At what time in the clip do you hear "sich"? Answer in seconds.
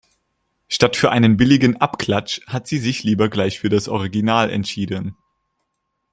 2.79-3.03